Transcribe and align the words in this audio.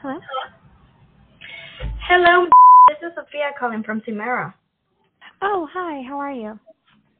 Hello? 0.00 0.20
Hello, 2.08 2.46
this 2.88 2.98
is 3.02 3.12
Sofia 3.16 3.50
calling 3.58 3.82
from 3.82 4.00
Timera. 4.00 4.54
Oh, 5.42 5.68
hi. 5.72 6.02
How 6.08 6.18
are 6.18 6.30
you? 6.30 6.58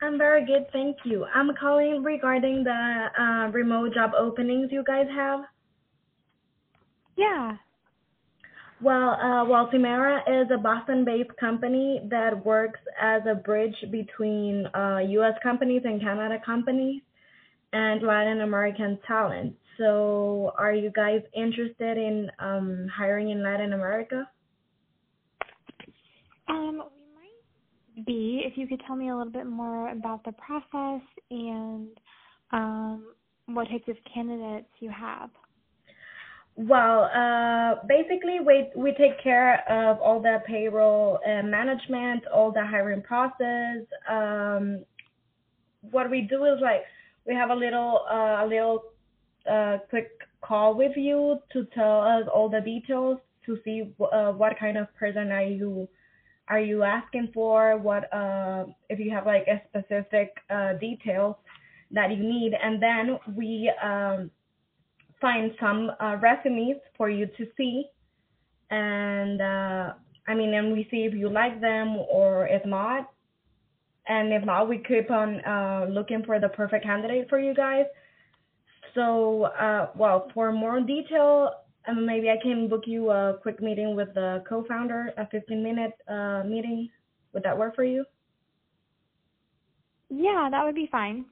I'm 0.00 0.16
very 0.16 0.46
good, 0.46 0.66
thank 0.72 0.98
you. 1.04 1.26
I'm 1.34 1.50
calling 1.60 2.04
regarding 2.04 2.62
the 2.62 3.06
uh, 3.18 3.50
remote 3.50 3.92
job 3.94 4.12
openings 4.16 4.68
you 4.70 4.84
guys 4.86 5.06
have. 5.14 5.40
Yeah. 7.16 7.56
Well, 8.80 9.10
uh, 9.10 9.44
well, 9.46 9.68
Timera 9.74 10.20
is 10.28 10.48
a 10.54 10.58
Boston-based 10.58 11.36
company 11.40 12.02
that 12.08 12.44
works 12.46 12.80
as 13.02 13.22
a 13.28 13.34
bridge 13.34 13.76
between 13.90 14.66
uh, 14.74 14.98
U.S. 14.98 15.34
companies 15.42 15.82
and 15.84 16.00
Canada 16.00 16.38
companies 16.46 17.02
and 17.72 18.02
Latin 18.02 18.40
American 18.40 18.98
talent. 19.06 19.54
So, 19.78 20.52
are 20.58 20.72
you 20.72 20.90
guys 20.90 21.20
interested 21.34 21.96
in 21.96 22.30
um, 22.38 22.86
hiring 22.94 23.30
in 23.30 23.42
Latin 23.42 23.72
America? 23.72 24.28
Um, 26.48 26.82
we 26.94 27.02
might 27.14 28.06
be 28.06 28.42
if 28.44 28.58
you 28.58 28.66
could 28.66 28.82
tell 28.86 28.96
me 28.96 29.08
a 29.10 29.16
little 29.16 29.32
bit 29.32 29.46
more 29.46 29.90
about 29.90 30.24
the 30.24 30.32
process 30.32 31.02
and 31.30 31.88
um, 32.52 33.14
what 33.46 33.68
types 33.68 33.88
of 33.88 33.96
candidates 34.12 34.68
you 34.80 34.90
have. 34.90 35.30
Well, 36.56 37.04
uh, 37.04 37.86
basically, 37.86 38.40
we 38.44 38.68
we 38.76 38.92
take 38.98 39.22
care 39.22 39.64
of 39.70 39.98
all 40.00 40.20
the 40.20 40.42
payroll 40.46 41.18
uh, 41.24 41.42
management, 41.42 42.26
all 42.26 42.52
the 42.52 42.66
hiring 42.66 43.02
process. 43.02 43.86
Um, 44.10 44.84
what 45.90 46.10
we 46.10 46.22
do 46.22 46.44
is 46.44 46.60
like 46.60 46.82
we 47.26 47.34
have 47.34 47.50
a 47.50 47.54
little 47.54 48.04
uh, 48.10 48.44
a 48.44 48.46
little 48.46 48.84
uh, 49.50 49.78
quick 49.88 50.10
call 50.40 50.74
with 50.74 50.96
you 50.96 51.38
to 51.52 51.66
tell 51.74 52.02
us 52.02 52.24
all 52.32 52.48
the 52.48 52.60
details 52.60 53.18
to 53.46 53.58
see 53.64 53.92
uh, 54.12 54.32
what 54.32 54.58
kind 54.58 54.76
of 54.76 54.86
person 54.96 55.30
are 55.32 55.42
you 55.42 55.88
are 56.48 56.60
you 56.60 56.82
asking 56.82 57.30
for 57.32 57.78
what 57.78 58.12
uh, 58.12 58.64
if 58.88 58.98
you 58.98 59.10
have 59.10 59.26
like 59.26 59.46
a 59.46 59.62
specific 59.68 60.34
uh, 60.50 60.72
details 60.74 61.36
that 61.92 62.10
you 62.10 62.22
need. 62.22 62.52
And 62.54 62.82
then 62.82 63.18
we 63.36 63.70
um, 63.82 64.30
find 65.20 65.52
some 65.60 65.90
uh, 66.00 66.16
resumes 66.20 66.80
for 66.96 67.08
you 67.10 67.26
to 67.26 67.46
see. 67.56 67.84
And 68.70 69.40
uh, 69.40 69.92
I 70.28 70.34
mean 70.34 70.54
and 70.54 70.72
we 70.72 70.86
see 70.90 71.04
if 71.04 71.14
you 71.14 71.28
like 71.28 71.60
them 71.60 71.96
or 71.96 72.46
if 72.46 72.64
not 72.64 73.10
and 74.06 74.32
if 74.32 74.44
not 74.44 74.68
we 74.68 74.78
keep 74.78 75.10
on 75.10 75.40
uh, 75.44 75.86
looking 75.90 76.22
for 76.24 76.40
the 76.40 76.48
perfect 76.48 76.84
candidate 76.84 77.28
for 77.28 77.38
you 77.38 77.54
guys 77.54 77.86
so, 78.94 79.44
uh, 79.44 79.88
well, 79.94 80.30
for 80.34 80.52
more 80.52 80.80
detail, 80.80 81.50
um, 81.86 82.04
maybe 82.04 82.28
I 82.30 82.36
can 82.42 82.68
book 82.68 82.84
you 82.86 83.10
a 83.10 83.38
quick 83.40 83.60
meeting 83.60 83.94
with 83.94 84.12
the 84.14 84.42
co-founder, 84.48 85.12
a 85.16 85.26
15-minute 85.34 85.92
uh, 86.08 86.42
meeting. 86.46 86.90
Would 87.32 87.42
that 87.44 87.56
work 87.56 87.76
for 87.76 87.84
you? 87.84 88.04
Yeah, 90.08 90.48
that 90.50 90.64
would 90.64 90.74
be 90.74 90.88
fine. 90.90 91.24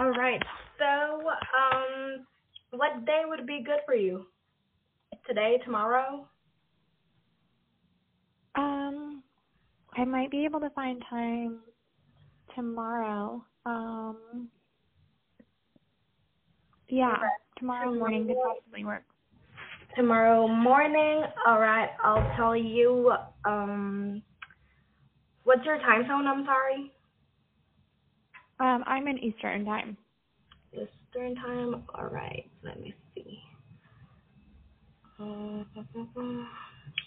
All 0.00 0.10
right. 0.10 0.42
So, 0.78 1.22
um, 1.24 2.26
what 2.70 3.06
day 3.06 3.22
would 3.24 3.46
be 3.46 3.62
good 3.64 3.80
for 3.86 3.94
you? 3.94 4.26
Today, 5.26 5.60
tomorrow? 5.64 6.28
Um, 8.56 9.07
I 9.96 10.04
might 10.04 10.30
be 10.30 10.44
able 10.44 10.60
to 10.60 10.70
find 10.70 11.02
time 11.10 11.60
tomorrow. 12.54 13.44
Um, 13.66 14.50
yeah, 16.88 17.16
tomorrow 17.58 17.94
morning 17.94 18.26
could 18.26 18.36
possibly 18.36 18.84
work. 18.84 19.04
Tomorrow 19.96 20.48
morning. 20.48 21.24
All 21.46 21.60
right. 21.60 21.90
I'll 22.04 22.36
tell 22.36 22.56
you. 22.56 23.12
Um, 23.44 24.22
what's 25.44 25.64
your 25.64 25.78
time 25.78 26.02
zone? 26.08 26.26
I'm 26.26 26.44
sorry. 26.44 26.92
Um, 28.60 28.84
I'm 28.86 29.08
in 29.08 29.18
Eastern 29.18 29.64
time. 29.64 29.96
Eastern 30.72 31.34
time. 31.36 31.84
All 31.94 32.06
right. 32.08 32.50
Let 32.62 32.80
me 32.80 32.94
see. 33.14 33.38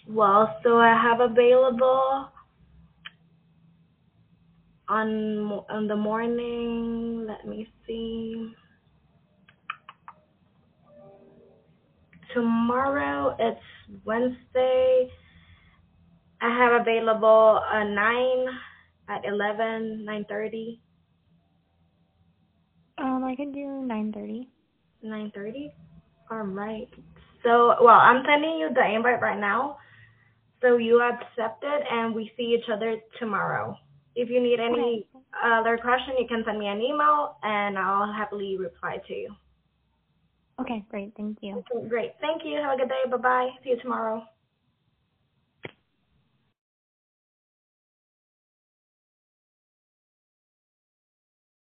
Well, 0.08 0.58
so 0.64 0.78
I 0.78 0.90
have 0.90 1.20
available 1.20 2.30
on 4.88 5.64
on 5.70 5.88
the 5.88 5.96
morning. 5.96 7.26
Let 7.28 7.46
me 7.46 7.68
see. 7.86 8.52
Tomorrow 12.34 13.36
it's 13.38 13.60
Wednesday. 14.04 15.10
I 16.40 16.48
have 16.58 16.80
available 16.82 17.60
a 17.70 17.84
nine 17.84 18.46
at 19.08 19.24
eleven, 19.24 20.04
nine 20.04 20.24
thirty. 20.28 20.80
Um, 22.98 23.24
I 23.24 23.34
can 23.36 23.52
do 23.52 23.60
9:30. 23.86 24.46
Nine 25.02 25.30
thirty. 25.34 25.72
All 26.30 26.42
right. 26.44 26.88
So, 27.44 27.74
well, 27.82 27.98
I'm 27.98 28.24
sending 28.26 28.58
you 28.58 28.70
the 28.74 28.84
invite 28.86 29.20
right 29.20 29.38
now. 29.38 29.78
So 30.62 30.76
you 30.78 31.02
accept 31.02 31.64
it, 31.64 31.82
and 31.90 32.14
we 32.14 32.30
see 32.36 32.56
each 32.58 32.70
other 32.72 32.96
tomorrow. 33.18 33.76
If 34.16 34.30
you 34.30 34.42
need 34.42 34.60
any 34.60 35.08
other 35.44 35.78
question, 35.82 36.16
you 36.18 36.26
can 36.28 36.44
send 36.46 36.58
me 36.58 36.68
an 36.68 36.80
email, 36.82 37.36
and 37.42 37.78
I'll 37.78 38.12
happily 38.12 38.56
reply 38.58 38.98
to 39.08 39.14
you. 39.14 39.34
Okay, 40.60 40.84
great. 40.90 41.14
Thank 41.16 41.38
you. 41.42 41.58
Okay, 41.58 41.88
great. 41.88 42.12
Thank 42.20 42.42
you. 42.44 42.58
Have 42.58 42.74
a 42.74 42.78
good 42.78 42.88
day. 42.90 43.04
Bye 43.10 43.18
bye. 43.18 43.50
See 43.64 43.70
you 43.70 43.80
tomorrow. 43.82 44.24